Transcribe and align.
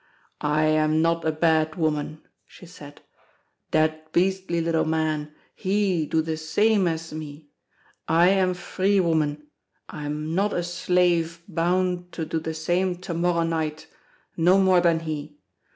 "I 0.41 0.63
am 0.65 1.03
not 1.03 1.23
a 1.27 1.31
bad 1.31 1.75
woman," 1.75 2.23
she 2.47 2.65
said: 2.65 3.01
"Dat 3.69 4.11
beastly 4.11 4.59
little 4.59 4.83
man, 4.83 5.35
he 5.53 6.07
do 6.07 6.23
the 6.23 6.37
same 6.37 6.87
as 6.87 7.13
me—I 7.13 8.29
am 8.29 8.55
free 8.55 8.99
woman, 8.99 9.45
I 9.87 10.07
am 10.07 10.33
not 10.33 10.53
a 10.53 10.63
slave 10.63 11.43
bound 11.47 12.11
to 12.13 12.25
do 12.25 12.39
the 12.39 12.55
same 12.55 12.95
to 13.01 13.13
morrow 13.13 13.43
night, 13.43 13.85
no 14.35 14.57
more 14.57 14.81
than 14.81 15.01
he. 15.01 15.37